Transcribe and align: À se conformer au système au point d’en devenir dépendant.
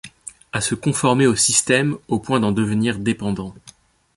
À 0.51 0.61
se 0.61 0.73
conformer 0.73 1.27
au 1.27 1.35
système 1.35 1.95
au 2.07 2.17
point 2.17 2.39
d’en 2.39 2.51
devenir 2.51 2.97
dépendant. 2.97 3.53